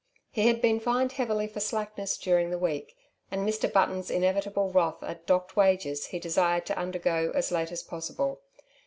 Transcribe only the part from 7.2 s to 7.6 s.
as